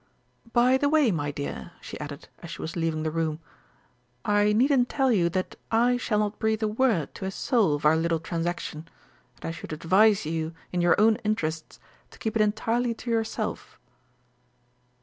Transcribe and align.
"By 0.51 0.79
the 0.79 0.89
way, 0.89 1.11
my 1.11 1.29
dear," 1.29 1.73
she 1.79 1.99
added, 1.99 2.27
as 2.41 2.49
she 2.49 2.59
was 2.63 2.75
leaving 2.75 3.03
the 3.03 3.11
room, 3.11 3.39
"I 4.25 4.51
needn't 4.51 4.89
tell 4.89 5.11
you 5.11 5.29
that 5.29 5.57
I 5.69 5.95
shall 5.97 6.17
not 6.17 6.39
breathe 6.39 6.63
a 6.63 6.67
word 6.67 7.13
to 7.13 7.25
a 7.25 7.29
soul 7.29 7.75
of 7.75 7.85
our 7.85 7.95
little 7.95 8.19
transaction, 8.19 8.87
and 9.35 9.45
I 9.45 9.51
should 9.51 9.71
advise 9.71 10.25
you, 10.25 10.55
in 10.71 10.81
your 10.81 10.99
own 10.99 11.17
interests, 11.17 11.79
to 12.09 12.17
keep 12.17 12.35
it 12.35 12.41
entirely 12.41 12.95
to 12.95 13.11
yourself." 13.11 13.79